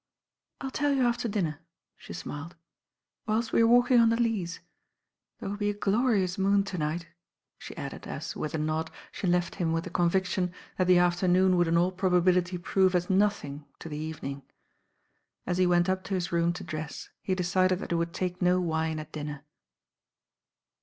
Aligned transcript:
I 0.59 0.65
U 0.65 0.71
tell 0.71 0.91
you 0.93 1.05
after 1.05 1.27
dinner," 1.27 1.59
she 1.95 2.11
smiled, 2.11 2.55
"whilst 3.27 3.53
we 3.53 3.61
arc 3.61 3.69
walking 3.69 3.99
on 3.99 4.09
the 4.09 4.19
Leas. 4.19 4.59
There 5.39 5.47
will 5.47 5.57
be 5.57 5.69
a 5.69 5.75
glo 5.75 5.99
rious 6.05 6.39
moon 6.39 6.63
to 6.63 6.79
night," 6.79 7.05
she 7.59 7.77
added 7.77 8.07
as, 8.07 8.35
with 8.35 8.55
a 8.55 8.57
nod, 8.57 8.89
•he 9.13 9.29
left 9.29 9.53
him 9.61 9.71
with 9.73 9.83
the 9.83 9.91
conviction 9.91 10.51
that 10.79 10.87
the 10.87 10.97
afternoon 10.97 11.33
*^ 11.51 11.51
THE 11.51 11.51
RAIN 11.51 11.51
GIRL 11.51 11.57
would 11.59 11.67
in 11.67 11.77
aU 11.77 11.91
probabiUty 11.91 12.63
prove 12.63 12.95
as 12.95 13.11
nothing 13.11 13.67
to 13.77 13.89
the 13.89 13.97
evening. 13.97 14.41
* 14.95 15.45
As 15.45 15.59
he 15.59 15.67
went 15.67 15.87
up 15.87 16.03
to 16.05 16.15
his 16.15 16.31
room 16.31 16.51
to 16.53 16.63
dress, 16.63 17.09
he 17.21 17.35
decided 17.35 17.77
that 17.77 17.91
he 17.91 17.95
would 17.95 18.11
take 18.11 18.41
no 18.41 18.59
wine 18.59 18.97
at 18.97 19.11
dinner. 19.11 19.43